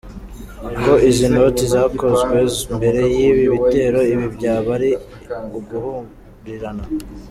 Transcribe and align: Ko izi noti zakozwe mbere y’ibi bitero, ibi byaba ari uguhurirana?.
Ko 0.81 0.93
izi 1.09 1.27
noti 1.33 1.63
zakozwe 1.73 2.37
mbere 2.75 3.01
y’ibi 3.17 3.43
bitero, 3.53 3.99
ibi 4.13 4.27
byaba 4.35 4.69
ari 4.77 4.91
uguhurirana?. 5.57 6.83